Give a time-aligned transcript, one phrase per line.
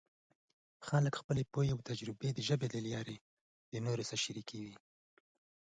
[0.87, 3.17] خلک خپلې پوهې او تجربې د ژبې له لارې
[3.85, 4.73] نورو سره شریکوي.